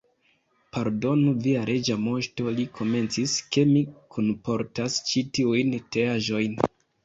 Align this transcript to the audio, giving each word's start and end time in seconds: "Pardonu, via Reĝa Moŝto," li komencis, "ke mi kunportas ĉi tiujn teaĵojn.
"Pardonu, 0.77 1.33
via 1.47 1.61
Reĝa 1.71 1.97
Moŝto," 2.07 2.47
li 2.61 2.67
komencis, 2.81 3.37
"ke 3.57 3.67
mi 3.75 3.85
kunportas 4.19 4.99
ĉi 5.15 5.27
tiujn 5.39 5.81
teaĵojn. 5.95 6.61